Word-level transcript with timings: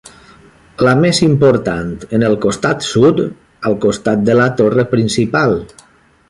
La 0.85 0.93
més 1.01 1.19
important 1.27 1.91
en 2.19 2.25
el 2.29 2.37
costat 2.45 2.87
sud 2.87 3.21
al 3.71 3.77
costat 3.85 4.25
de 4.31 4.39
la 4.41 4.49
torre 4.63 4.87
principal. 4.97 5.55